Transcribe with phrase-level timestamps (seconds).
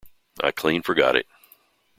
[0.43, 1.27] I clean forgot it.